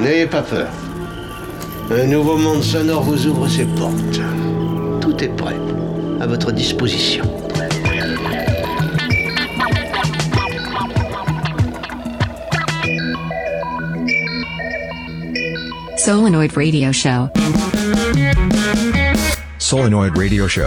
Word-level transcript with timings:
N'ayez 0.00 0.26
pas 0.26 0.42
peur. 0.42 0.68
Un 1.90 2.06
nouveau 2.06 2.36
monde 2.36 2.62
sonore 2.62 3.02
vous 3.02 3.26
ouvre 3.28 3.46
ses 3.48 3.64
portes. 3.64 4.20
Tout 5.00 5.22
est 5.22 5.28
prêt, 5.36 5.56
à 6.20 6.26
votre 6.26 6.50
disposition. 6.50 7.24
Solenoid 15.96 16.50
Radio 16.56 16.92
Show. 16.92 17.28
Solenoid 19.58 20.18
Radio 20.18 20.48
Show. 20.48 20.62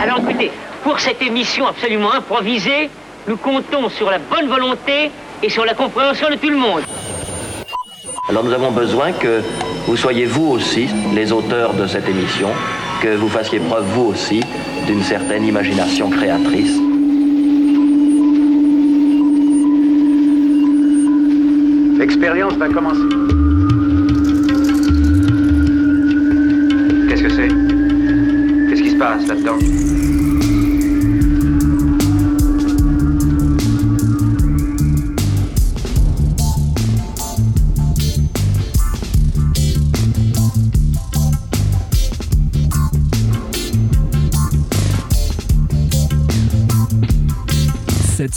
Alors 0.00 0.18
écoutez, 0.18 0.50
pour 0.84 1.00
cette 1.00 1.22
émission 1.22 1.66
absolument 1.66 2.12
improvisée, 2.12 2.90
nous 3.28 3.36
comptons 3.36 3.90
sur 3.90 4.10
la 4.10 4.18
bonne 4.18 4.48
volonté 4.48 5.10
et 5.42 5.50
sur 5.50 5.64
la 5.66 5.74
compréhension 5.74 6.30
de 6.30 6.36
tout 6.36 6.48
le 6.48 6.56
monde. 6.56 6.80
Alors 8.28 8.42
nous 8.42 8.52
avons 8.52 8.70
besoin 8.70 9.12
que 9.12 9.42
vous 9.86 9.96
soyez 9.96 10.24
vous 10.24 10.46
aussi 10.46 10.88
les 11.14 11.30
auteurs 11.30 11.74
de 11.74 11.86
cette 11.86 12.08
émission, 12.08 12.48
que 13.02 13.14
vous 13.16 13.28
fassiez 13.28 13.60
preuve 13.60 13.84
vous 13.94 14.06
aussi 14.06 14.40
d'une 14.86 15.02
certaine 15.02 15.44
imagination 15.44 16.08
créatrice. 16.08 16.78
L'expérience 21.98 22.54
va 22.54 22.68
commencer. 22.68 23.08
Qu'est-ce 27.08 27.22
que 27.22 27.30
c'est? 27.30 27.48
Qu'est-ce 28.68 28.82
qui 28.82 28.90
se 28.90 28.96
passe 28.96 29.26
là-dedans? 29.26 29.58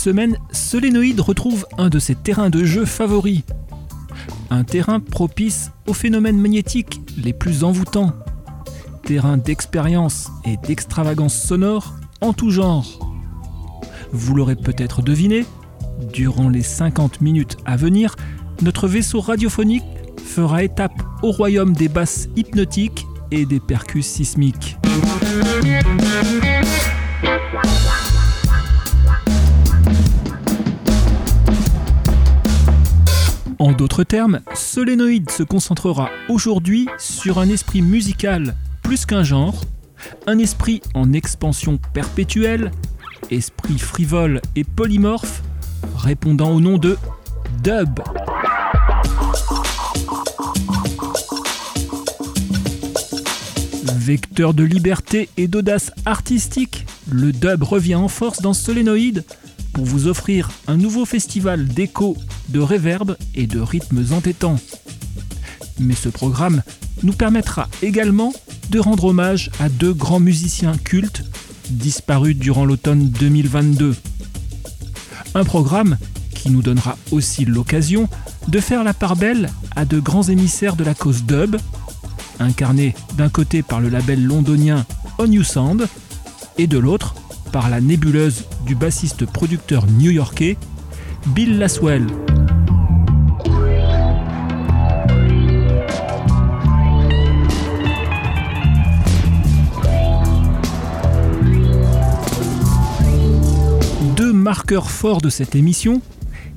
Semaine, 0.01 0.39
Solénoïde 0.51 1.19
retrouve 1.19 1.67
un 1.77 1.89
de 1.89 1.99
ses 1.99 2.15
terrains 2.15 2.49
de 2.49 2.63
jeu 2.63 2.85
favoris. 2.85 3.43
Un 4.49 4.63
terrain 4.63 4.99
propice 4.99 5.71
aux 5.87 5.93
phénomènes 5.93 6.39
magnétiques 6.39 7.01
les 7.23 7.33
plus 7.33 7.63
envoûtants. 7.63 8.11
Terrain 9.03 9.37
d'expérience 9.37 10.31
et 10.43 10.57
d'extravagance 10.57 11.35
sonore 11.35 11.93
en 12.19 12.33
tout 12.33 12.49
genre. 12.49 12.99
Vous 14.11 14.33
l'aurez 14.33 14.55
peut-être 14.55 15.03
deviné, 15.03 15.45
durant 16.11 16.49
les 16.49 16.63
50 16.63 17.21
minutes 17.21 17.57
à 17.65 17.77
venir, 17.77 18.15
notre 18.63 18.87
vaisseau 18.87 19.21
radiophonique 19.21 19.83
fera 20.25 20.63
étape 20.63 20.99
au 21.21 21.31
royaume 21.31 21.73
des 21.73 21.89
basses 21.89 22.27
hypnotiques 22.35 23.05
et 23.29 23.45
des 23.45 23.59
percus 23.59 24.07
sismiques. 24.07 24.77
D'autres 33.81 34.03
termes, 34.03 34.41
Solénoïde 34.53 35.31
se 35.31 35.41
concentrera 35.41 36.11
aujourd'hui 36.29 36.87
sur 36.99 37.39
un 37.39 37.49
esprit 37.49 37.81
musical 37.81 38.55
plus 38.83 39.07
qu'un 39.07 39.23
genre, 39.23 39.59
un 40.27 40.37
esprit 40.37 40.83
en 40.93 41.13
expansion 41.13 41.79
perpétuelle, 41.91 42.69
esprit 43.31 43.79
frivole 43.79 44.39
et 44.55 44.63
polymorphe, 44.63 45.41
répondant 45.95 46.51
au 46.51 46.59
nom 46.59 46.77
de 46.77 46.95
dub. 47.63 48.01
Vecteur 53.95 54.53
de 54.53 54.63
liberté 54.63 55.27
et 55.37 55.47
d'audace 55.47 55.91
artistique, 56.05 56.85
le 57.11 57.31
dub 57.31 57.63
revient 57.63 57.95
en 57.95 58.09
force 58.09 58.43
dans 58.43 58.53
Solénoïde 58.53 59.23
pour 59.73 59.85
vous 59.85 60.07
offrir 60.07 60.51
un 60.67 60.77
nouveau 60.77 61.05
festival 61.05 61.67
d'écho, 61.67 62.17
de 62.49 62.59
réverb 62.59 63.15
et 63.35 63.47
de 63.47 63.59
rythmes 63.59 64.05
entêtants. 64.11 64.59
Mais 65.79 65.95
ce 65.95 66.09
programme 66.09 66.61
nous 67.03 67.13
permettra 67.13 67.67
également 67.81 68.33
de 68.69 68.79
rendre 68.79 69.05
hommage 69.05 69.49
à 69.59 69.69
deux 69.69 69.93
grands 69.93 70.19
musiciens 70.19 70.77
cultes 70.77 71.23
disparus 71.69 72.35
durant 72.35 72.65
l'automne 72.65 73.09
2022. 73.09 73.95
Un 75.33 75.43
programme 75.43 75.97
qui 76.35 76.49
nous 76.49 76.61
donnera 76.61 76.97
aussi 77.11 77.45
l'occasion 77.45 78.09
de 78.47 78.59
faire 78.59 78.83
la 78.83 78.93
part 78.93 79.15
belle 79.15 79.49
à 79.75 79.85
de 79.85 79.99
grands 79.99 80.23
émissaires 80.23 80.75
de 80.75 80.83
la 80.83 80.93
cause 80.93 81.23
dub, 81.23 81.55
incarnés 82.39 82.95
d'un 83.15 83.29
côté 83.29 83.61
par 83.61 83.79
le 83.79 83.89
label 83.89 84.23
londonien 84.23 84.85
On 85.19 85.31
You 85.31 85.43
et 86.57 86.67
de 86.67 86.77
l'autre 86.77 87.15
par 87.51 87.69
la 87.69 87.81
nébuleuse 87.81 88.45
du 88.65 88.75
bassiste 88.75 89.25
producteur 89.25 89.85
new-yorkais 89.87 90.57
Bill 91.27 91.59
Laswell. 91.59 92.07
Deux 104.15 104.33
marqueurs 104.33 104.89
forts 104.89 105.21
de 105.21 105.29
cette 105.29 105.55
émission 105.55 106.01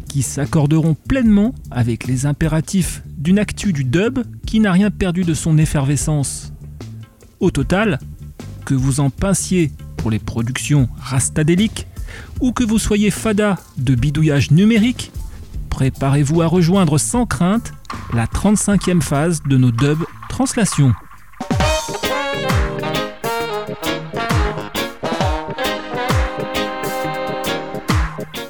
qui 0.08 0.22
s'accorderont 0.22 0.94
pleinement 0.94 1.54
avec 1.70 2.06
les 2.06 2.26
impératifs 2.26 3.02
d'une 3.18 3.38
actu 3.38 3.72
du 3.72 3.84
dub 3.84 4.20
qui 4.46 4.60
n'a 4.60 4.72
rien 4.72 4.90
perdu 4.90 5.24
de 5.24 5.34
son 5.34 5.58
effervescence. 5.58 6.52
Au 7.40 7.50
total, 7.50 7.98
que 8.64 8.74
vous 8.74 9.00
en 9.00 9.10
pinciez 9.10 9.72
pour 10.04 10.10
les 10.10 10.18
productions 10.18 10.86
rastadéliques 11.00 11.86
ou 12.42 12.52
que 12.52 12.62
vous 12.62 12.78
soyez 12.78 13.10
fada 13.10 13.56
de 13.78 13.94
bidouillage 13.94 14.50
numérique, 14.50 15.10
préparez-vous 15.70 16.42
à 16.42 16.46
rejoindre 16.46 16.98
sans 16.98 17.24
crainte 17.24 17.72
la 18.12 18.26
35e 18.26 19.00
phase 19.00 19.42
de 19.48 19.56
nos 19.56 19.70
dub 19.70 20.04
translations. 20.28 20.92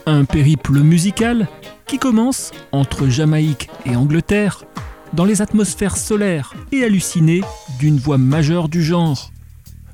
Un 0.06 0.24
périple 0.24 0.80
musical 0.80 1.46
qui 1.86 2.00
commence 2.00 2.50
entre 2.72 3.06
Jamaïque 3.06 3.70
et 3.86 3.94
Angleterre 3.94 4.64
dans 5.12 5.24
les 5.24 5.40
atmosphères 5.40 5.96
solaires 5.96 6.52
et 6.72 6.82
hallucinées 6.82 7.42
d'une 7.78 7.98
voix 7.98 8.18
majeure 8.18 8.68
du 8.68 8.82
genre. 8.82 9.30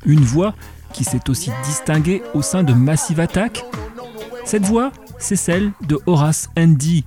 Une 0.06 0.24
voix 0.24 0.54
qui 0.92 1.04
s'est 1.04 1.28
aussi 1.28 1.50
distinguée 1.64 2.22
au 2.34 2.42
sein 2.42 2.62
de 2.62 2.72
Massive 2.72 3.20
Attack. 3.20 3.64
Cette 4.44 4.64
voix, 4.64 4.92
c'est 5.18 5.36
celle 5.36 5.72
de 5.86 5.98
Horace 6.06 6.48
Andy. 6.58 7.04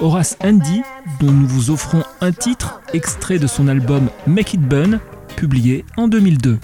Horace 0.00 0.36
Andy, 0.42 0.82
dont 1.20 1.32
nous 1.32 1.46
vous 1.46 1.70
offrons 1.70 2.02
un 2.20 2.32
titre 2.32 2.80
extrait 2.92 3.38
de 3.38 3.46
son 3.46 3.68
album 3.68 4.08
Make 4.26 4.54
It 4.54 4.60
Burn, 4.60 5.00
publié 5.36 5.84
en 5.96 6.08
2002. 6.08 6.58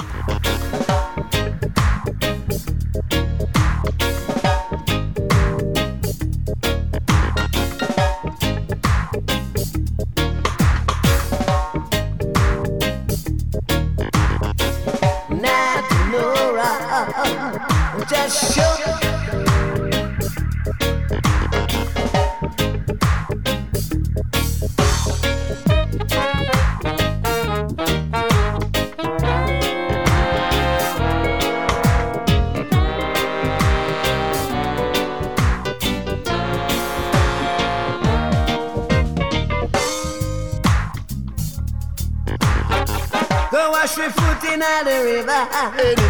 any 45.74 46.06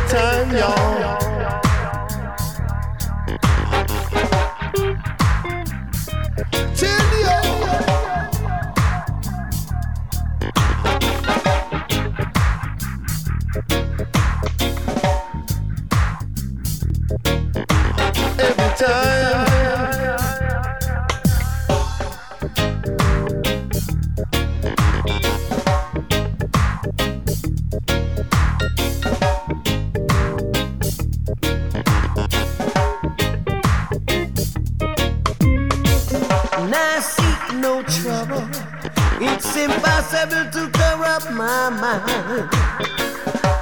It's 39.58 39.74
impossible 39.74 40.50
to 40.50 40.70
corrupt 40.70 41.30
my 41.32 41.70
mind. 41.70 42.50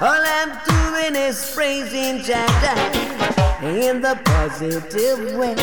All 0.03 0.23
I'm 0.27 0.51
doing 0.67 1.15
is 1.15 1.53
praising 1.55 2.21
Jah 2.25 2.45
in 3.63 4.01
the 4.01 4.21
positive 4.25 5.37
way. 5.37 5.55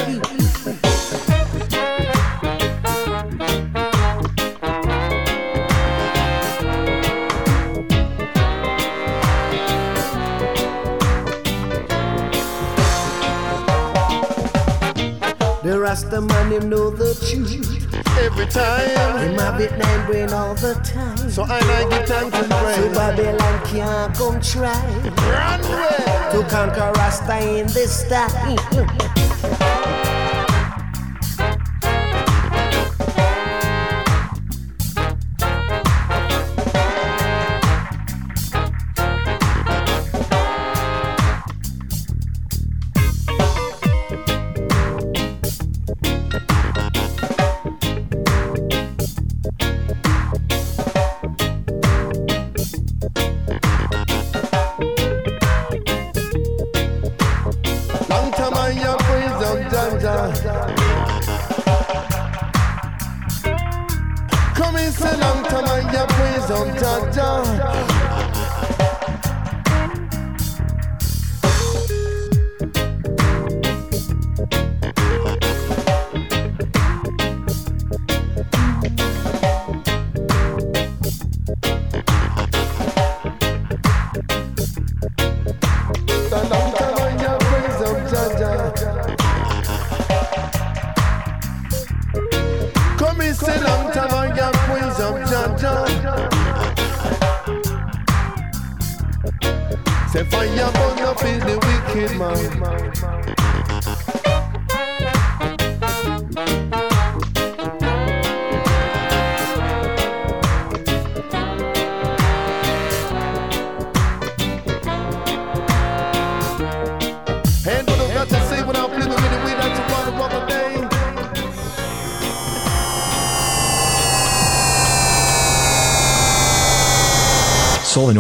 The 15.61 15.77
Rasta 15.77 16.21
man 16.21 16.51
him 16.53 16.69
know 16.69 16.89
the 16.89 17.15
truth 17.15 17.80
Every 18.19 18.45
time. 18.47 19.19
Him 19.19 19.38
have 19.38 19.59
it 19.59 19.77
nine 19.77 20.05
brain 20.05 20.29
all 20.29 20.55
the 20.55 20.73
time 20.83 21.29
So 21.29 21.43
I 21.43 21.59
like 21.59 21.89
give 21.89 22.07
thanks 22.07 22.35
and 22.38 22.51
So 22.51 22.75
praise. 22.79 22.95
Babylon 22.95 23.65
can't 23.67 24.15
come 24.15 24.41
try 24.41 24.83
Run 25.29 25.61
away. 25.61 26.31
To 26.31 26.47
conquer 26.49 26.91
Rasta 26.95 27.38
in 27.59 27.67
this 27.67 28.07
time 28.09 29.70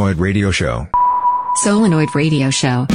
Solenoid 0.01 0.19
Radio 0.19 0.49
Show. 0.49 0.87
Solenoid 1.57 2.15
Radio 2.15 2.49
Show. 2.49 2.87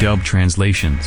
Dub 0.00 0.24
translations. 0.24 1.06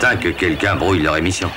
Que 0.00 0.30
quelqu'un 0.30 0.76
brouille 0.76 1.02
leur 1.02 1.16
émission. 1.16 1.50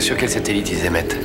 Sur 0.00 0.16
quel 0.16 0.30
satellite 0.30 0.70
ils 0.70 0.84
émettent 0.84 1.16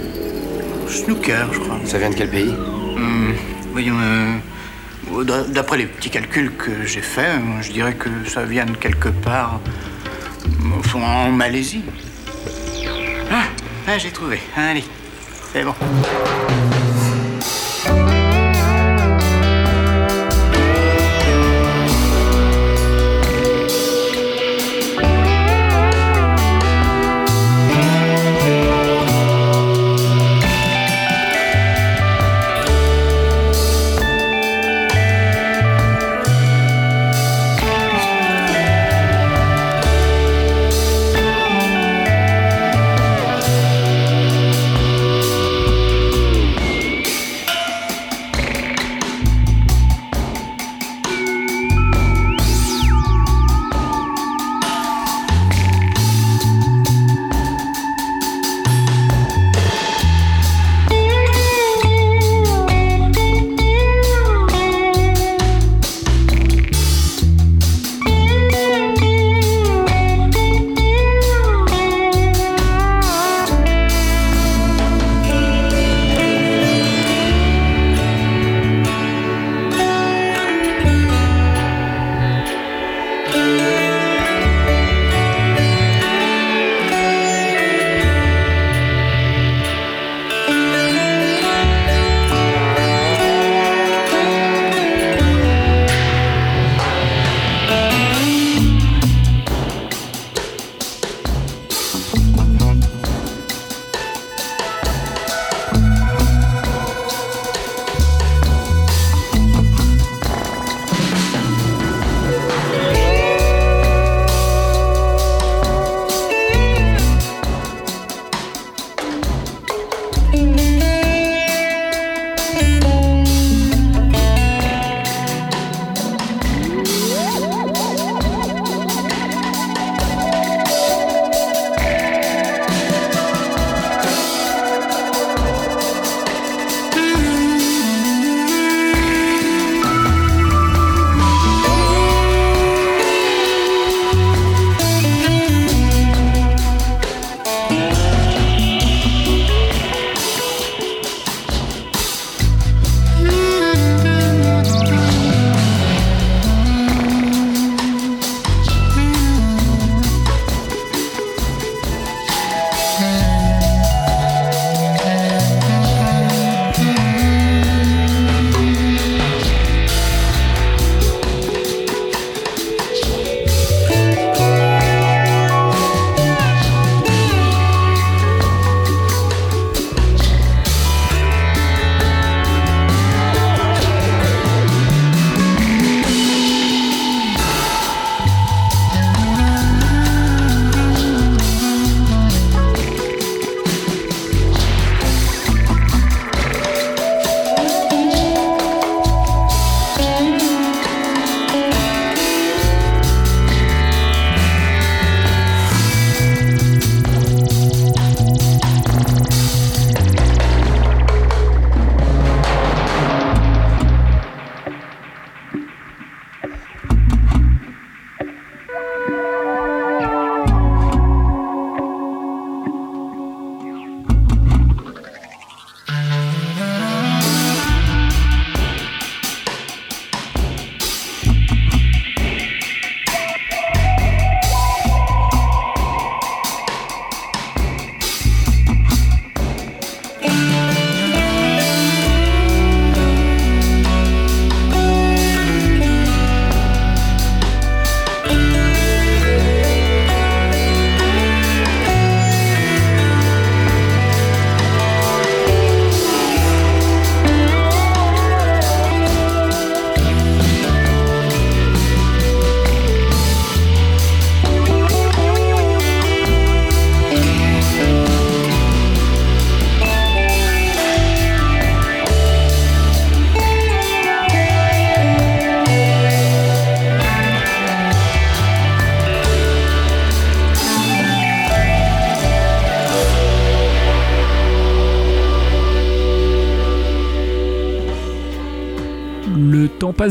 Snooker, 0.87 1.47
je 1.51 1.59
crois. 1.59 1.79
Ça 1.85 1.97
vient 1.97 2.09
de 2.09 2.15
quel 2.15 2.29
pays 2.29 2.51
hmm, 2.51 3.33
Voyons, 3.71 3.95
euh, 3.99 5.23
d'après 5.49 5.77
les 5.77 5.85
petits 5.85 6.09
calculs 6.09 6.51
que 6.51 6.85
j'ai 6.85 7.01
faits, 7.01 7.39
je 7.61 7.71
dirais 7.71 7.93
que 7.93 8.09
ça 8.27 8.43
vient 8.43 8.65
de 8.65 8.75
quelque 8.75 9.09
part 9.09 9.59
en 10.93 11.31
Malaisie. 11.31 11.83
Ah, 13.31 13.43
ah 13.87 13.97
j'ai 13.97 14.11
trouvé. 14.11 14.39
Allez, 14.55 14.83
c'est 15.51 15.63
bon. 15.63 15.73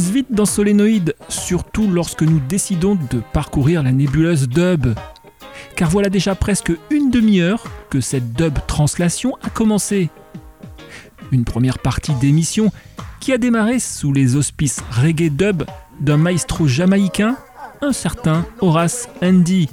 Vite 0.03 0.29
dans 0.31 0.47
Solénoïde, 0.47 1.15
surtout 1.29 1.89
lorsque 1.89 2.23
nous 2.23 2.41
décidons 2.41 2.95
de 2.95 3.21
parcourir 3.33 3.83
la 3.83 3.93
nébuleuse 3.93 4.49
dub. 4.49 4.95
Car 5.77 5.91
voilà 5.91 6.09
déjà 6.09 6.35
presque 6.35 6.73
une 6.91 7.11
demi-heure 7.11 7.65
que 7.91 8.01
cette 8.01 8.33
dub 8.33 8.59
translation 8.67 9.37
a 9.43 9.51
commencé. 9.51 10.11
Une 11.33 11.45
première 11.45 11.79
partie 11.79 12.15
d'émission 12.15 12.71
qui 13.21 13.33
a 13.33 13.39
démarré 13.39 13.79
sous 13.79 14.13
les 14.13 14.37
auspices 14.37 14.83
reggae 14.91 15.31
dub 15.31 15.65
d'un 16.01 16.17
maestro 16.17 16.67
jamaïcain, 16.67 17.37
un 17.81 17.93
certain 17.93 18.45
Horace 18.61 19.09
Andy. 19.23 19.69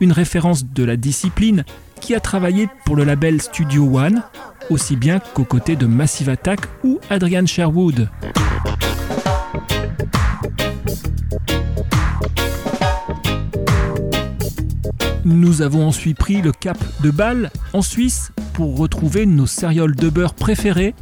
Une 0.00 0.12
référence 0.12 0.64
de 0.64 0.84
la 0.84 0.96
discipline 0.96 1.64
qui 2.00 2.14
a 2.14 2.20
travaillé 2.20 2.68
pour 2.84 2.96
le 2.96 3.04
label 3.04 3.42
Studio 3.42 3.98
One, 3.98 4.22
aussi 4.70 4.96
bien 4.96 5.18
qu'aux 5.18 5.44
côtés 5.44 5.76
de 5.76 5.86
Massive 5.86 6.28
Attack 6.28 6.60
ou 6.84 6.98
Adrian 7.10 7.46
Sherwood. 7.46 8.08
Nous 15.26 15.60
avons 15.60 15.88
ensuite 15.88 16.16
pris 16.16 16.40
le 16.40 16.52
cap 16.52 16.78
de 17.02 17.10
Bâle 17.10 17.50
en 17.72 17.82
Suisse 17.82 18.30
pour 18.52 18.78
retrouver 18.78 19.26
nos 19.26 19.46
serial 19.46 19.92
dubbers 19.96 20.34
préférés, 20.34 20.94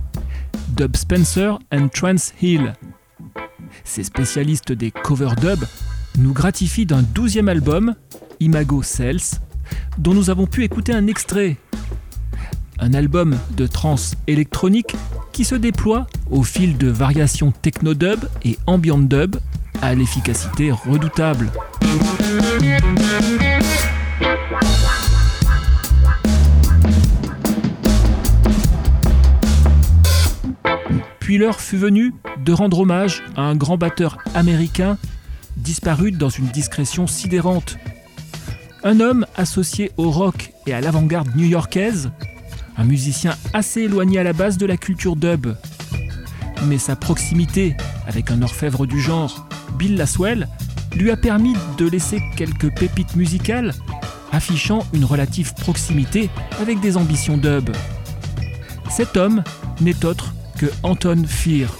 Dub 0.69 0.97
Spencer 0.97 1.59
and 1.71 1.89
Trance 1.89 2.33
Hill. 2.41 2.73
Ces 3.85 4.03
spécialistes 4.03 4.73
des 4.73 4.91
cover 4.91 5.29
dub 5.39 5.63
nous 6.17 6.33
gratifient 6.33 6.87
d'un 6.87 7.03
douzième 7.03 7.51
album, 7.51 7.97
Imago 8.41 8.83
Cells, 8.83 9.41
dont 9.99 10.15
nous 10.15 10.31
avons 10.31 10.47
pu 10.47 10.65
écouter 10.65 10.95
un 10.95 11.07
extrait. 11.07 11.59
Un 12.79 12.95
album 12.95 13.37
de 13.59 13.67
trance 13.67 14.15
électronique 14.27 14.97
qui 15.33 15.45
se 15.45 15.55
déploie 15.55 16.07
au 16.31 16.45
fil 16.45 16.79
de 16.79 16.89
variations 16.89 17.53
techno-dub 17.53 18.21
et 18.43 18.57
ambient 18.67 18.97
dub 18.97 19.37
à 19.83 19.95
l'efficacité 19.95 20.73
redoutable. 20.73 21.51
Puis 31.25 31.39
l'heure 31.39 31.59
fut 31.59 31.79
venue 31.79 32.13
de 32.45 32.53
rendre 32.53 32.81
hommage 32.81 33.23
à 33.35 33.41
un 33.41 33.57
grand 33.57 33.79
batteur 33.79 34.19
américain 34.35 34.99
disparu 35.57 36.13
dans 36.13 36.29
une 36.29 36.49
discrétion 36.49 37.07
sidérante. 37.07 37.79
Un 38.83 39.01
homme 39.01 39.25
associé 39.35 39.91
au 39.97 40.11
rock 40.11 40.53
et 40.67 40.75
à 40.75 40.83
l'avant-garde 40.83 41.35
new-yorkaise, 41.35 42.11
un 42.77 42.85
musicien 42.85 43.35
assez 43.55 43.85
éloigné 43.85 44.19
à 44.19 44.23
la 44.23 44.35
base 44.35 44.59
de 44.59 44.67
la 44.67 44.77
culture 44.77 45.17
dub. 45.17 45.47
Mais 46.67 46.77
sa 46.77 46.95
proximité 46.95 47.75
avec 48.07 48.31
un 48.31 48.43
orfèvre 48.43 48.85
du 48.85 49.01
genre, 49.01 49.49
Bill 49.79 49.97
Laswell, 49.97 50.47
lui 50.95 51.11
a 51.11 51.17
permis 51.17 51.55
de 51.79 51.89
laisser 51.89 52.21
quelques 52.37 52.71
pépites 52.75 53.17
musicales, 53.17 53.73
affichant 54.31 54.85
une 54.93 55.07
relative 55.07 55.55
proximité 55.55 56.29
avec 56.61 56.81
des 56.81 56.99
ambitions 56.99 57.39
dub. 57.39 57.71
Cet 58.91 59.17
homme 59.17 59.43
n'est 59.81 60.05
autre 60.05 60.35
que 60.59 60.67
Anton 60.83 61.25
Fear. 61.27 61.71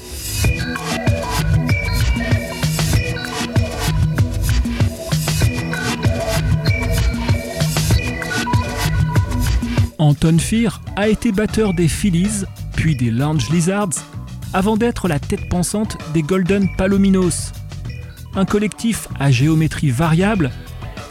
Anton 9.99 10.39
Fear 10.39 10.81
a 10.97 11.09
été 11.09 11.33
batteur 11.33 11.75
des 11.75 11.89
Phillies, 11.89 12.45
puis 12.77 12.97
des 12.97 13.11
Lounge 13.11 13.49
Lizards, 13.51 14.05
avant 14.53 14.77
d'être 14.77 15.09
la 15.09 15.19
tête 15.19 15.49
pensante 15.49 15.97
des 16.13 16.23
Golden 16.23 16.69
Palominos, 16.77 17.53
un 18.35 18.45
collectif 18.45 19.09
à 19.19 19.31
géométrie 19.31 19.91
variable 19.91 20.51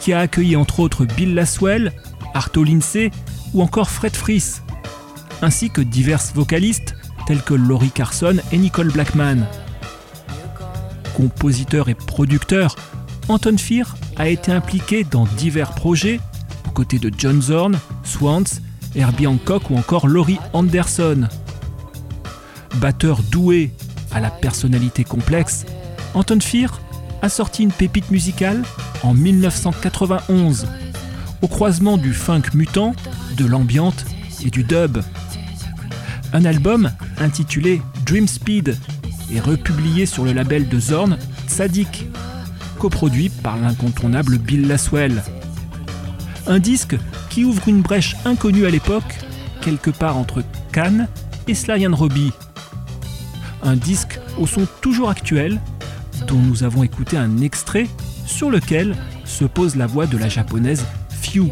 qui 0.00 0.12
a 0.12 0.20
accueilli 0.20 0.56
entre 0.56 0.80
autres 0.80 1.04
Bill 1.04 1.34
Laswell, 1.34 1.92
Arto 2.34 2.62
Lindsay 2.62 3.10
ou 3.52 3.62
encore 3.62 3.90
Fred 3.90 4.14
Fries, 4.14 4.60
ainsi 5.42 5.70
que 5.70 5.80
divers 5.80 6.22
vocalistes 6.34 6.93
tels 7.26 7.42
que 7.42 7.54
Laurie 7.54 7.90
Carson 7.90 8.36
et 8.52 8.58
Nicole 8.58 8.90
Blackman. 8.90 9.46
Compositeur 11.14 11.88
et 11.88 11.94
producteur, 11.94 12.76
Anton 13.28 13.56
Fear 13.56 13.96
a 14.16 14.28
été 14.28 14.52
impliqué 14.52 15.04
dans 15.04 15.26
divers 15.36 15.74
projets 15.74 16.20
aux 16.68 16.72
côtés 16.72 16.98
de 16.98 17.10
John 17.16 17.40
Zorn, 17.40 17.78
Swans, 18.02 18.44
Herbie 18.94 19.26
Hancock 19.26 19.70
ou 19.70 19.76
encore 19.76 20.06
Laurie 20.06 20.38
Anderson. 20.52 21.28
Batteur 22.76 23.22
doué 23.22 23.72
à 24.12 24.20
la 24.20 24.30
personnalité 24.30 25.04
complexe, 25.04 25.64
Anton 26.14 26.40
Fear 26.40 26.80
a 27.22 27.28
sorti 27.28 27.62
une 27.62 27.72
pépite 27.72 28.10
musicale 28.10 28.62
en 29.02 29.14
1991, 29.14 30.66
au 31.42 31.48
croisement 31.48 31.96
du 31.96 32.12
funk 32.12 32.42
mutant, 32.54 32.94
de 33.36 33.44
l'ambiante 33.46 34.04
et 34.44 34.50
du 34.50 34.62
dub. 34.62 34.98
Un 36.32 36.44
album 36.44 36.90
intitulé 37.18 37.82
Dream 38.06 38.26
Speed 38.28 38.76
est 39.32 39.40
republié 39.40 40.06
sur 40.06 40.24
le 40.24 40.32
label 40.32 40.68
de 40.68 40.78
Zorn, 40.78 41.18
Sadik, 41.46 42.06
coproduit 42.78 43.28
par 43.28 43.56
l'incontournable 43.56 44.38
Bill 44.38 44.66
Laswell. 44.68 45.22
Un 46.46 46.58
disque 46.58 46.96
qui 47.30 47.44
ouvre 47.44 47.68
une 47.68 47.80
brèche 47.80 48.16
inconnue 48.24 48.66
à 48.66 48.70
l'époque, 48.70 49.18
quelque 49.60 49.90
part 49.90 50.16
entre 50.18 50.42
Cannes 50.72 51.08
et 51.48 51.54
Sly 51.54 51.86
Robbie. 51.86 52.32
Un 53.62 53.76
disque 53.76 54.20
au 54.38 54.46
son 54.46 54.66
toujours 54.80 55.08
actuel, 55.08 55.60
dont 56.26 56.38
nous 56.38 56.62
avons 56.62 56.82
écouté 56.82 57.16
un 57.16 57.38
extrait 57.38 57.88
sur 58.26 58.50
lequel 58.50 58.94
se 59.24 59.44
pose 59.44 59.76
la 59.76 59.86
voix 59.86 60.06
de 60.06 60.18
la 60.18 60.28
japonaise 60.28 60.84
Few. 61.22 61.50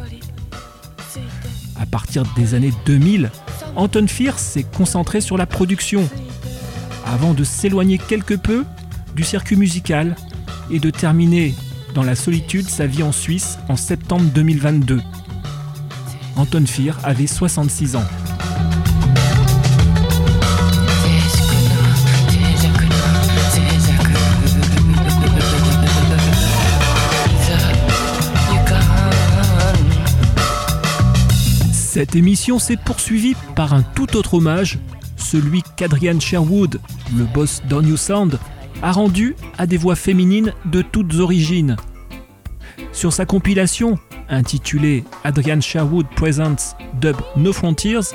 À 1.81 1.87
partir 1.87 2.25
des 2.37 2.55
années 2.55 2.72
2000, 2.87 3.31
Anton 3.74 4.06
Fierce 4.06 4.42
s'est 4.42 4.64
concentré 4.64 5.20
sur 5.20 5.37
la 5.37 5.46
production, 5.46 6.08
avant 7.06 7.32
de 7.32 7.44
s'éloigner 7.44 7.98
quelque 7.98 8.35
peu 8.35 8.64
du 9.16 9.24
circuit 9.24 9.56
musical 9.56 10.14
et 10.70 10.78
de 10.78 10.90
terminer 10.90 11.54
dans 11.94 12.02
la 12.02 12.14
solitude 12.14 12.68
sa 12.68 12.87
vie 12.87 13.02
en 13.02 13.12
Suisse 13.12 13.58
en 13.68 13.76
septembre 13.76 14.24
2022. 14.35 15.00
Anton 16.37 16.64
Fear 16.66 16.98
avait 17.04 17.26
66 17.26 17.96
ans. 17.96 18.04
Cette 31.94 32.16
émission 32.16 32.59
s'est 32.59 32.78
poursuivie 32.78 33.37
par 33.55 33.74
un 33.74 33.83
tout 33.83 34.16
autre 34.16 34.33
hommage, 34.33 34.78
celui 35.18 35.62
qu'Adrian 35.76 36.18
Sherwood, 36.18 36.81
le 37.14 37.24
boss 37.24 37.61
d'On 37.68 37.85
Sound, 37.98 38.38
a 38.81 38.92
rendu 38.92 39.37
à 39.59 39.66
des 39.66 39.76
voix 39.76 39.94
féminines 39.94 40.55
de 40.64 40.81
toutes 40.81 41.16
origines. 41.16 41.76
Sur 42.92 43.12
sa 43.12 43.26
compilation, 43.26 43.98
intitulée 44.31 45.05
Adrian 45.22 45.61
Sherwood 45.61 46.07
Presents 46.16 46.76
Dub 46.94 47.16
No 47.37 47.52
Frontiers, 47.52 48.14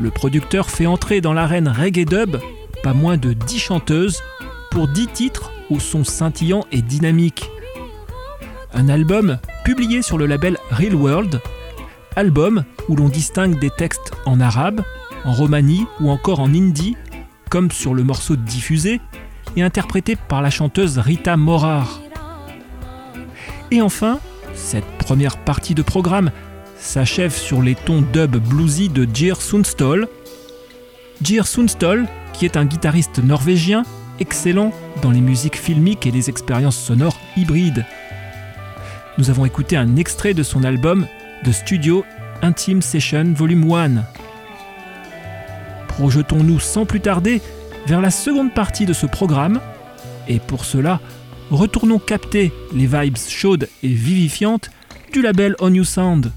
le 0.00 0.12
producteur 0.12 0.70
fait 0.70 0.86
entrer 0.86 1.20
dans 1.20 1.32
l'arène 1.32 1.66
reggae 1.66 2.04
dub 2.04 2.36
pas 2.84 2.94
moins 2.94 3.16
de 3.16 3.32
10 3.32 3.58
chanteuses 3.58 4.22
pour 4.70 4.86
10 4.86 5.08
titres 5.08 5.50
au 5.70 5.80
son 5.80 6.04
scintillant 6.04 6.64
et 6.70 6.82
dynamique. 6.82 7.50
Un 8.72 8.88
album 8.88 9.40
publié 9.64 10.02
sur 10.02 10.18
le 10.18 10.26
label 10.26 10.56
Real 10.70 10.94
World, 10.94 11.40
album 12.16 12.64
où 12.88 12.96
l'on 12.96 13.08
distingue 13.08 13.58
des 13.58 13.70
textes 13.70 14.12
en 14.24 14.40
arabe, 14.40 14.82
en 15.24 15.32
romani 15.32 15.86
ou 16.00 16.10
encore 16.10 16.40
en 16.40 16.52
hindi, 16.52 16.96
comme 17.50 17.70
sur 17.70 17.94
le 17.94 18.02
morceau 18.02 18.36
diffusé 18.36 19.00
et 19.56 19.62
interprété 19.62 20.16
par 20.16 20.42
la 20.42 20.50
chanteuse 20.50 20.98
Rita 20.98 21.36
Morar. 21.36 22.00
Et 23.70 23.80
enfin, 23.80 24.18
cette 24.54 24.86
première 24.98 25.36
partie 25.36 25.74
de 25.74 25.82
programme 25.82 26.30
s'achève 26.78 27.34
sur 27.34 27.62
les 27.62 27.74
tons 27.74 28.04
dub 28.12 28.36
bluesy 28.36 28.88
de 28.88 29.06
Geir 29.12 29.40
Sundstall. 29.40 30.08
Geir 31.22 31.46
Sundstall, 31.46 32.06
qui 32.32 32.44
est 32.44 32.56
un 32.56 32.64
guitariste 32.64 33.18
norvégien 33.18 33.84
excellent 34.20 34.72
dans 35.02 35.10
les 35.10 35.20
musiques 35.20 35.56
filmiques 35.56 36.06
et 36.06 36.10
les 36.10 36.30
expériences 36.30 36.78
sonores 36.78 37.18
hybrides. 37.36 37.84
Nous 39.18 39.30
avons 39.30 39.44
écouté 39.44 39.76
un 39.76 39.96
extrait 39.96 40.34
de 40.34 40.42
son 40.42 40.62
album 40.64 41.06
de 41.44 41.52
studio 41.52 42.04
Intime 42.42 42.82
Session 42.82 43.32
Volume 43.34 43.72
1. 43.72 44.04
Projetons-nous 45.88 46.60
sans 46.60 46.86
plus 46.86 47.00
tarder 47.00 47.40
vers 47.86 48.00
la 48.00 48.10
seconde 48.10 48.52
partie 48.52 48.86
de 48.86 48.92
ce 48.92 49.06
programme, 49.06 49.60
et 50.28 50.38
pour 50.38 50.64
cela, 50.64 51.00
retournons 51.50 51.98
capter 51.98 52.52
les 52.72 52.86
vibes 52.86 53.16
chaudes 53.16 53.68
et 53.82 53.88
vivifiantes 53.88 54.70
du 55.12 55.22
label 55.22 55.54
On 55.60 55.72
You 55.72 55.84
Sound. 55.84 56.32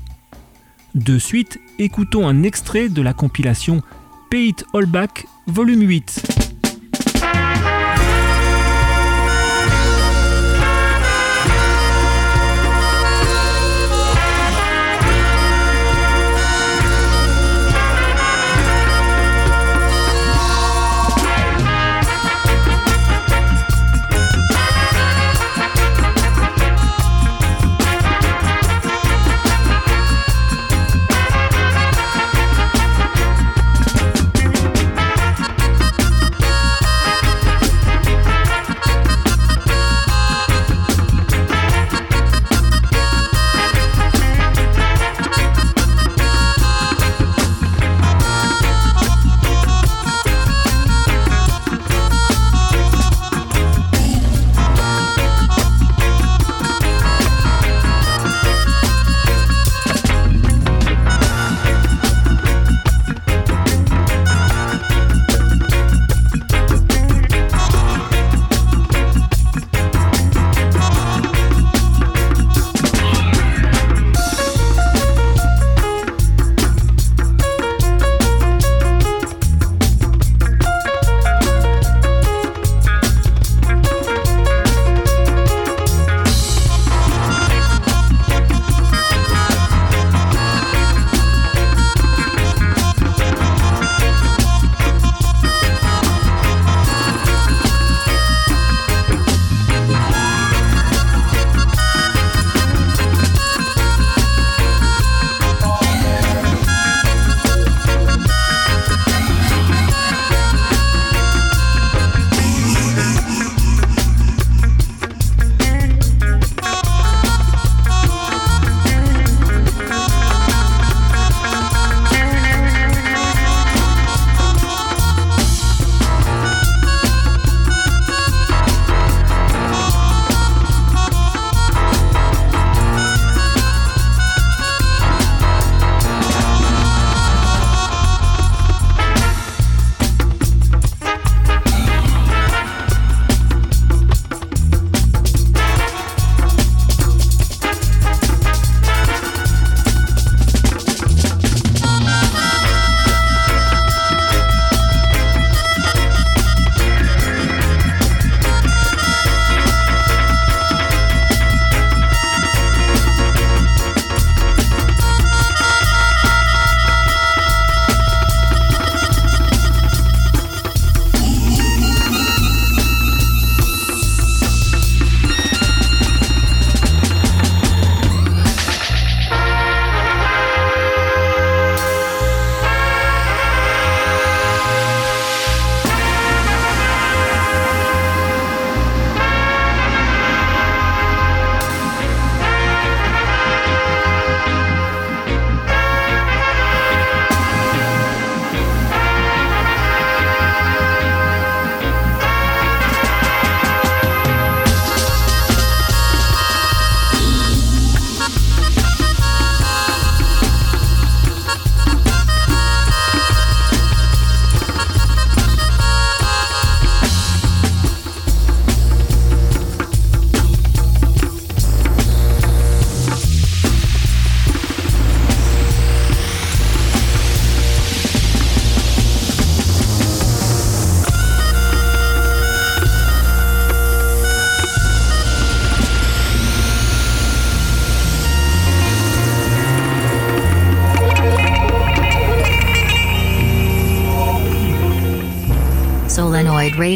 De 0.95 1.19
suite, 1.19 1.59
écoutons 1.77 2.27
un 2.27 2.43
extrait 2.43 2.89
de 2.89 3.01
la 3.01 3.13
compilation 3.13 3.81
Pay 4.29 4.49
It 4.49 4.65
All 4.73 4.85
Back 4.85 5.25
Volume 5.47 5.81
8. 5.81 6.48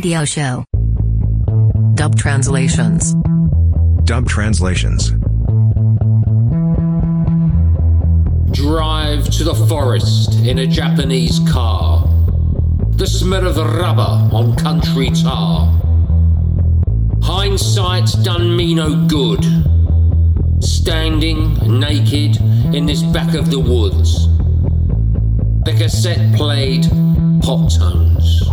Radio 0.04 0.26
Show. 0.26 0.66
Dub 1.93 2.18
translations. 2.18 3.14
Dub 4.04 4.28
translations. 4.28 5.12
Drive 8.51 9.30
to 9.30 9.45
the 9.45 9.66
forest 9.70 10.34
in 10.45 10.60
a 10.60 10.68
Japanese 10.68 11.39
car. 11.49 12.06
The 12.97 13.08
smell 13.08 13.47
of 13.47 13.56
rubber 13.56 14.36
on 14.36 14.58
country 14.58 15.10
tar. 15.10 15.72
Hindsight's 17.22 18.16
done 18.26 18.58
me 18.58 18.76
no 18.76 19.08
good. 19.08 19.45
Standing 20.60 21.54
naked 21.80 22.36
in 22.76 22.86
this 22.86 23.04
back 23.04 23.36
of 23.36 23.49
the 23.49 23.60
woods. 23.60 24.28
The 25.64 25.74
cassette 25.78 26.36
played 26.36 26.89
pop 27.41 27.72
tones. 27.72 28.53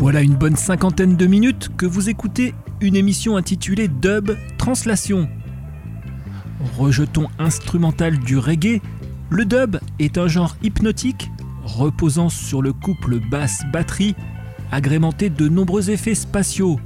Voilà 0.00 0.22
une 0.22 0.34
bonne 0.34 0.56
cinquantaine 0.56 1.14
de 1.14 1.26
minutes 1.26 1.72
que 1.76 1.84
vous 1.84 2.08
écoutez 2.08 2.54
une 2.80 2.96
émission 2.96 3.36
intitulée 3.36 3.86
Dub 3.86 4.30
Translation. 4.56 5.28
Rejetons 6.78 7.28
instrumental 7.38 8.18
du 8.18 8.38
reggae, 8.38 8.80
le 9.28 9.44
dub 9.44 9.76
est 9.98 10.16
un 10.16 10.26
genre 10.26 10.56
hypnotique 10.62 11.30
reposant 11.64 12.30
sur 12.30 12.62
le 12.62 12.72
couple 12.72 13.20
basse-batterie 13.30 14.14
agrémenté 14.72 15.28
de 15.28 15.50
nombreux 15.50 15.90
effets 15.90 16.14
spatiaux. 16.14 16.80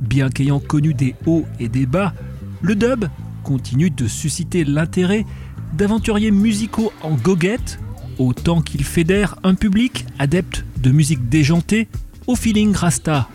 Bien 0.00 0.28
qu'ayant 0.28 0.58
connu 0.58 0.92
des 0.92 1.14
hauts 1.24 1.46
et 1.60 1.68
des 1.68 1.86
bas, 1.86 2.14
le 2.62 2.74
dub 2.74 3.04
continue 3.44 3.90
de 3.90 4.08
susciter 4.08 4.64
l'intérêt 4.64 5.24
d'aventuriers 5.72 6.32
musicaux 6.32 6.92
en 7.04 7.14
goguette, 7.14 7.78
autant 8.18 8.60
qu'il 8.60 8.82
fédère 8.82 9.36
un 9.44 9.54
public 9.54 10.04
adepte 10.18 10.65
de 10.78 10.90
musique 10.90 11.28
déjantée 11.28 11.88
au 12.26 12.36
feeling 12.36 12.74
rasta. 12.74 13.28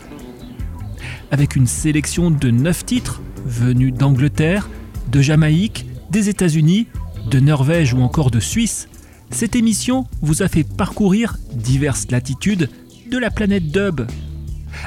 Avec 1.31 1.55
une 1.55 1.67
sélection 1.67 2.31
de 2.31 2.51
9 2.51 2.85
titres 2.85 3.21
venus 3.45 3.93
d'Angleterre, 3.93 4.69
de 5.11 5.21
Jamaïque, 5.21 5.85
des 6.09 6.29
États-Unis, 6.29 6.87
de 7.29 7.39
Norvège 7.39 7.93
ou 7.93 8.01
encore 8.01 8.31
de 8.31 8.39
Suisse, 8.39 8.87
cette 9.29 9.55
émission 9.55 10.07
vous 10.21 10.43
a 10.43 10.47
fait 10.47 10.63
parcourir 10.63 11.37
diverses 11.53 12.07
latitudes 12.11 12.69
de 13.09 13.17
la 13.17 13.31
planète 13.31 13.71
dub, 13.71 14.01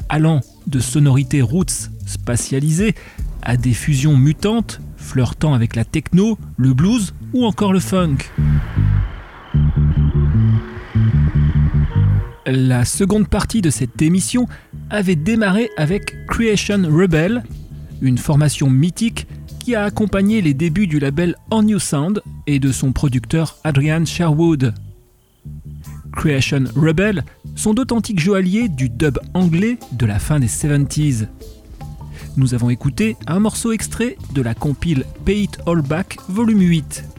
allant 0.09 0.40
de 0.66 0.80
sonorités 0.80 1.42
roots 1.42 1.90
spatialisées 2.07 2.94
à 3.42 3.57
des 3.57 3.74
fusions 3.74 4.16
mutantes 4.16 4.80
flirtant 4.96 5.55
avec 5.55 5.76
la 5.76 5.84
techno, 5.84 6.38
le 6.57 6.72
blues 6.74 7.14
ou 7.32 7.44
encore 7.44 7.72
le 7.72 7.80
funk. 7.80 8.16
La 12.47 12.84
seconde 12.84 13.28
partie 13.28 13.62
de 13.62 13.70
cette 13.70 14.03
émission 14.03 14.47
avait 14.90 15.16
démarré 15.16 15.70
avec 15.78 16.26
Creation 16.26 16.82
Rebel, 16.90 17.42
une 18.03 18.18
formation 18.18 18.68
mythique 18.68 19.26
qui 19.61 19.74
a 19.74 19.84
accompagné 19.84 20.42
les 20.42 20.53
débuts 20.53 20.86
du 20.86 20.99
label 20.99 21.36
On 21.51 21.62
New 21.62 21.78
Sound 21.78 22.20
et 22.47 22.59
de 22.59 22.70
son 22.70 22.92
producteur 22.92 23.57
Adrian 23.64 24.05
Sherwood. 24.05 24.74
Creation 26.12 26.64
Rebel 26.76 27.24
sont 27.57 27.72
d'authentiques 27.72 28.20
joailliers 28.20 28.68
du 28.68 28.90
dub 28.90 29.18
anglais 29.32 29.78
de 29.92 30.05
la 30.05 30.18
fin 30.18 30.38
des 30.38 30.49
70s. 30.49 31.28
Nous 32.36 32.53
avons 32.53 32.68
écouté 32.68 33.16
un 33.26 33.40
morceau 33.40 33.72
extrait 33.72 34.18
de 34.34 34.42
la 34.42 34.55
compile 34.55 35.07
Pay 35.24 35.45
It 35.45 35.59
All 35.66 35.80
Back 35.80 36.18
Volume 36.28 36.61
8. 36.61 37.14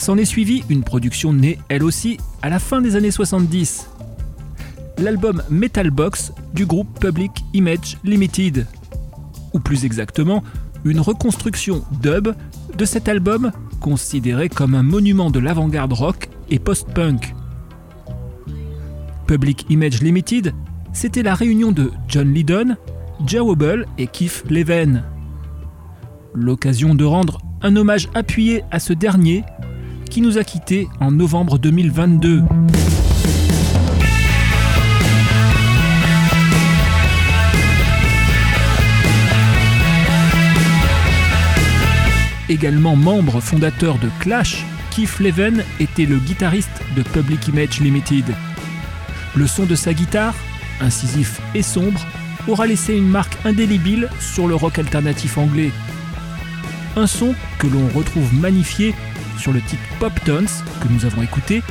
S'en 0.00 0.16
est 0.16 0.24
suivi 0.24 0.64
une 0.70 0.82
production 0.82 1.34
née 1.34 1.58
elle 1.68 1.84
aussi 1.84 2.16
à 2.40 2.48
la 2.48 2.58
fin 2.58 2.80
des 2.80 2.96
années 2.96 3.10
70. 3.10 3.90
L'album 4.96 5.42
Metal 5.50 5.90
Box 5.90 6.32
du 6.54 6.64
groupe 6.64 6.98
Public 6.98 7.30
Image 7.52 7.98
Limited. 8.02 8.66
Ou 9.52 9.60
plus 9.60 9.84
exactement, 9.84 10.42
une 10.86 11.00
reconstruction 11.00 11.84
dub 12.00 12.28
de 12.78 12.84
cet 12.86 13.10
album 13.10 13.52
considéré 13.78 14.48
comme 14.48 14.74
un 14.74 14.82
monument 14.82 15.30
de 15.30 15.38
l'avant-garde 15.38 15.92
rock 15.92 16.30
et 16.48 16.58
post-punk. 16.58 17.34
Public 19.26 19.66
Image 19.68 20.00
Limited, 20.00 20.54
c'était 20.94 21.22
la 21.22 21.34
réunion 21.34 21.72
de 21.72 21.90
John 22.08 22.32
Lydon, 22.32 22.76
Jawobble 23.26 23.86
et 23.98 24.06
Keith 24.06 24.44
Leven. 24.48 25.04
L'occasion 26.32 26.94
de 26.94 27.04
rendre 27.04 27.42
un 27.60 27.76
hommage 27.76 28.08
appuyé 28.14 28.64
à 28.70 28.78
ce 28.78 28.94
dernier 28.94 29.44
qui 30.10 30.20
nous 30.20 30.38
a 30.38 30.44
quittés 30.44 30.88
en 31.00 31.12
novembre 31.12 31.56
2022. 31.58 32.42
Également 42.48 42.96
membre 42.96 43.40
fondateur 43.40 43.98
de 43.98 44.08
Clash, 44.18 44.64
Keith 44.90 45.20
Leven 45.20 45.62
était 45.78 46.06
le 46.06 46.16
guitariste 46.16 46.82
de 46.96 47.02
Public 47.02 47.46
Image 47.46 47.78
Limited. 47.78 48.24
Le 49.36 49.46
son 49.46 49.64
de 49.64 49.76
sa 49.76 49.94
guitare, 49.94 50.34
incisif 50.80 51.40
et 51.54 51.62
sombre, 51.62 52.04
aura 52.48 52.66
laissé 52.66 52.96
une 52.96 53.08
marque 53.08 53.36
indélébile 53.44 54.08
sur 54.18 54.48
le 54.48 54.56
rock 54.56 54.80
alternatif 54.80 55.38
anglais. 55.38 55.70
Un 56.96 57.06
son 57.06 57.36
que 57.60 57.68
l'on 57.68 57.86
retrouve 57.96 58.34
magnifié 58.34 58.92
sur 59.40 59.52
le 59.54 59.62
titre 59.62 59.82
Pop 59.98 60.12
Tones 60.26 60.46
que 60.82 60.88
nous 60.92 61.06
avons 61.06 61.22
écouté, 61.22 61.62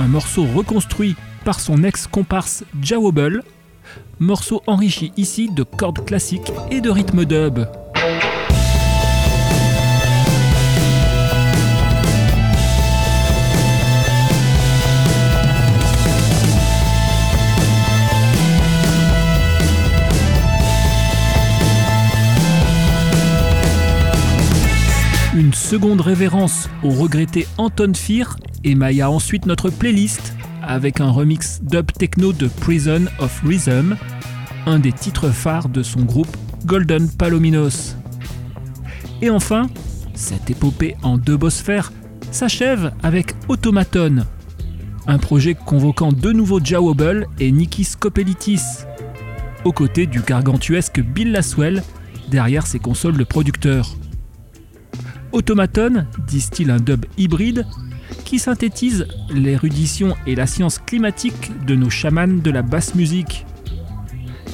un 0.00 0.08
morceau 0.08 0.44
reconstruit 0.44 1.14
par 1.44 1.60
son 1.60 1.84
ex-comparse 1.84 2.64
Jawobble, 2.80 3.42
morceau 4.18 4.62
enrichi 4.66 5.12
ici 5.18 5.50
de 5.50 5.62
cordes 5.62 6.04
classiques 6.06 6.52
et 6.70 6.80
de 6.80 6.88
rythme 6.88 7.26
dub. 7.26 7.66
Seconde 25.72 26.02
révérence 26.02 26.68
au 26.82 26.90
regretté 26.90 27.46
Anton 27.56 27.94
Fear 27.94 28.36
émailla 28.62 29.08
ensuite 29.08 29.46
notre 29.46 29.70
playlist 29.70 30.34
avec 30.62 31.00
un 31.00 31.10
remix 31.10 31.62
dub 31.62 31.90
techno 31.92 32.34
de 32.34 32.46
Prison 32.46 33.06
of 33.18 33.40
Rhythm, 33.42 33.96
un 34.66 34.78
des 34.78 34.92
titres 34.92 35.30
phares 35.30 35.70
de 35.70 35.82
son 35.82 36.02
groupe 36.02 36.36
Golden 36.66 37.08
Palominos. 37.08 37.96
Et 39.22 39.30
enfin, 39.30 39.70
cette 40.12 40.50
épopée 40.50 40.94
en 41.02 41.16
deux 41.16 41.38
bosphères 41.38 41.90
s'achève 42.30 42.92
avec 43.02 43.32
Automaton, 43.48 44.26
un 45.06 45.16
projet 45.16 45.54
convoquant 45.54 46.12
de 46.12 46.32
nouveau 46.32 46.60
Jawobble 46.62 47.28
et 47.40 47.50
Nikki 47.50 47.84
Scopelitis, 47.84 48.84
aux 49.64 49.72
côtés 49.72 50.04
du 50.04 50.20
gargantuesque 50.20 51.00
Bill 51.00 51.32
Laswell 51.32 51.82
derrière 52.28 52.66
ses 52.66 52.78
consoles 52.78 53.16
de 53.16 53.24
producteur. 53.24 53.96
Automaton 55.32 56.06
distille 56.26 56.70
un 56.70 56.78
dub 56.78 57.06
hybride 57.16 57.66
qui 58.24 58.38
synthétise 58.38 59.06
l'érudition 59.30 60.14
et 60.26 60.34
la 60.34 60.46
science 60.46 60.78
climatique 60.78 61.50
de 61.66 61.74
nos 61.74 61.90
chamans 61.90 62.26
de 62.28 62.50
la 62.50 62.62
basse 62.62 62.94
musique. 62.94 63.46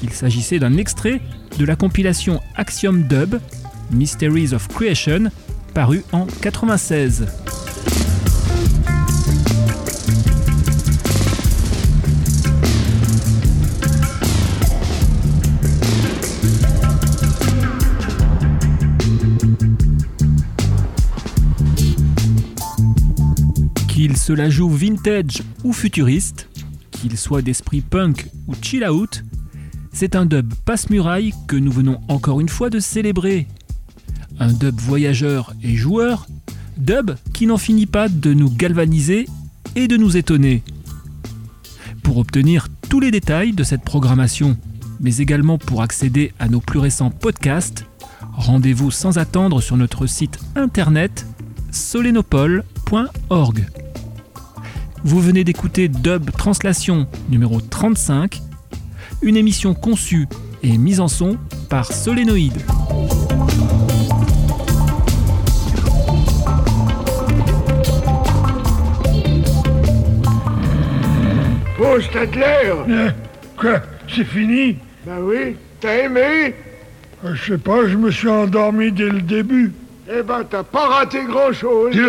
Il 0.03 0.11
s'agissait 0.11 0.59
d'un 0.59 0.77
extrait 0.77 1.21
de 1.59 1.65
la 1.65 1.77
compilation 1.77 2.41
Axiom 2.57 3.03
Dub, 3.03 3.37
Mysteries 3.91 4.55
of 4.55 4.69
Creation, 4.69 5.31
paru 5.75 6.05
en 6.13 6.27
96. 6.41 7.27
Qu'il 24.29 24.37
se 24.37 24.43
la 24.43 24.51
joue 24.51 24.69
vintage 24.69 25.43
ou 25.65 25.73
futuriste, 25.73 26.51
qu'il 26.91 27.17
soit 27.17 27.41
d'esprit 27.41 27.81
punk 27.81 28.29
ou 28.47 28.53
chill 28.61 28.85
out, 28.87 29.25
c'est 29.91 30.15
un 30.17 30.27
dub 30.27 30.53
passe-muraille 30.67 31.33
que 31.47 31.57
nous 31.57 31.73
venons 31.73 31.99
encore 32.09 32.39
une 32.39 32.51
fois 32.51 32.69
de 32.69 32.79
célébrer. 32.79 33.49
Un 34.39 34.53
dub 34.53 34.79
voyageur 34.79 35.55
et 35.63 35.77
joueur, 35.77 36.27
dub 36.77 37.13
qui 37.33 37.47
n'en 37.47 37.57
finit 37.57 37.87
pas 37.87 38.11
de 38.11 38.35
nous 38.35 38.51
galvaniser 38.51 39.27
et 39.77 39.89
de 39.89 39.97
nous 39.97 40.19
étonner. 40.19 40.63
Pour 42.03 42.19
obtenir 42.19 42.69
tous 42.91 43.01
les 43.01 43.11
détails 43.11 43.53
de 43.53 43.65
cette 43.65 43.83
programmation, 43.83 44.59
mais 45.01 45.17
également 45.17 45.57
pour 45.57 45.81
accéder 45.81 46.35
à 46.39 46.51
nos 46.51 46.61
plus 46.61 46.81
récents 46.81 47.11
podcasts, 47.11 47.87
rendez-vous 48.35 48.91
sans 48.91 49.17
attendre 49.17 49.63
sur 49.63 49.79
notre 49.79 50.07
site 50.07 50.39
internet 50.55 51.25
solenopole.org. 51.71 53.65
Vous 55.05 55.21
venez 55.21 55.45
d'écouter 55.45 55.89
Dub 55.89 56.31
Translation 56.33 57.07
numéro 57.29 57.61
35, 57.61 58.41
une 59.23 59.37
émission 59.37 59.75
conçue 59.75 60.27
et 60.63 60.77
mise 60.77 61.01
en 61.01 61.09
son 61.09 61.37
par 61.69 61.93
Solénoïde. 61.93 62.61
Oh, 71.81 72.01
Stadler 72.01 72.73
Euh, 72.89 73.11
Quoi 73.57 73.81
C'est 74.15 74.25
fini? 74.25 74.77
Ben 75.07 75.19
oui, 75.23 75.57
t'as 75.81 76.05
aimé? 76.05 76.55
Euh, 77.25 77.35
Je 77.35 77.53
sais 77.53 77.59
pas, 77.59 77.87
je 77.87 77.97
me 77.97 78.11
suis 78.11 78.29
endormi 78.29 78.93
dès 78.93 79.09
le 79.09 79.21
début. 79.23 79.73
Eh 80.11 80.23
ben, 80.23 80.43
t'as 80.49 80.63
pas 80.63 80.87
raté 80.87 81.25
grand-chose. 81.25 81.95
Vous 81.95 82.01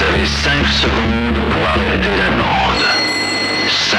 avez 0.00 0.26
5 0.26 0.66
secondes 0.68 1.34
pour 1.50 1.66
arrêter 1.68 2.14
la 2.16 2.30
bande. 2.30 2.86
5, 3.68 3.98